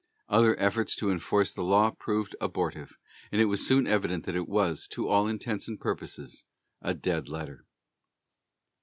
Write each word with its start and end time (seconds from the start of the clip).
Other 0.29 0.59
efforts 0.59 0.95
to 0.95 1.11
enforce 1.11 1.53
the 1.53 1.61
law 1.61 1.91
proved 1.91 2.35
abortive, 2.41 2.97
and 3.31 3.39
it 3.39 3.45
was 3.45 3.63
soon 3.67 3.85
evident 3.85 4.25
that 4.25 4.33
it 4.35 4.49
was, 4.49 4.87
to 4.93 5.07
all 5.07 5.27
intents 5.27 5.67
and 5.67 5.79
purposes, 5.79 6.43
a 6.81 6.95
dead 6.95 7.29
letter. 7.29 7.67